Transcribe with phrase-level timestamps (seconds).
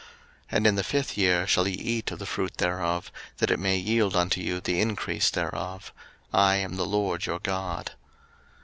[0.01, 0.09] 03:019:025
[0.57, 3.77] And in the fifth year shall ye eat of the fruit thereof, that it may
[3.77, 5.93] yield unto you the increase thereof:
[6.33, 7.91] I am the LORD your God.